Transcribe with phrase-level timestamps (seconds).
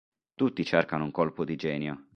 [0.33, 2.07] Tutti cercano un colpo di genio.